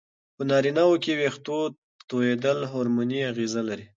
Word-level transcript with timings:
په 0.35 0.41
نارینه 0.49 0.83
وو 0.87 0.95
کې 1.03 1.13
وېښتو 1.19 1.59
توېیدل 2.09 2.59
هورموني 2.71 3.19
اغېزه 3.31 3.61
لري. 3.69 3.85